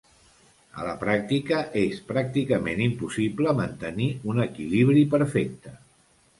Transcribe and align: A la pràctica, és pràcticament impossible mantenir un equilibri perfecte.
A 0.77 0.85
la 0.87 0.95
pràctica, 1.03 1.59
és 1.81 1.99
pràcticament 2.13 2.83
impossible 2.87 3.55
mantenir 3.63 4.11
un 4.33 4.45
equilibri 4.49 5.09
perfecte. 5.17 5.79